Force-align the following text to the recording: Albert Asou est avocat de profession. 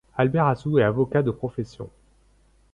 Albert 0.17 0.47
Asou 0.47 0.79
est 0.79 0.83
avocat 0.83 1.21
de 1.21 1.29
profession. 1.29 1.87